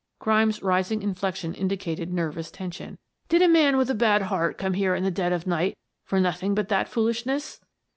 Grimes' 0.17 0.63
rising 0.63 1.03
inflection 1.03 1.53
indicated 1.53 2.11
nervous 2.11 2.49
tension. 2.49 2.97
"Did 3.29 3.43
a 3.43 3.47
man 3.47 3.77
with 3.77 3.87
a 3.87 3.93
bad 3.93 4.23
heart 4.23 4.57
come 4.57 4.73
here 4.73 4.95
in 4.95 5.03
the 5.03 5.11
dead 5.11 5.31
of 5.31 5.45
night 5.45 5.77
for 6.05 6.19
nothing 6.19 6.55
but 6.55 6.69
that 6.69 6.89
foolishness?" 6.89 7.59